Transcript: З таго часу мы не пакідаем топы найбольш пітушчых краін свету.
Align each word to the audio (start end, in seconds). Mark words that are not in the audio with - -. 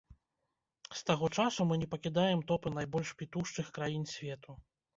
З 1.01 1.03
таго 1.09 1.25
часу 1.43 1.67
мы 1.73 1.77
не 1.83 1.89
пакідаем 1.93 2.43
топы 2.55 2.73
найбольш 2.79 3.15
пітушчых 3.23 3.73
краін 3.79 4.13
свету. 4.17 4.61